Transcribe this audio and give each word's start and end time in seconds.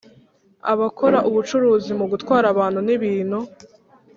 abakora 0.71 1.17
ubucuruzi 1.29 1.91
mu 1.99 2.05
gutwara 2.11 2.45
abantu 2.53 2.79
n 2.87 2.89
ibintu 2.97 3.39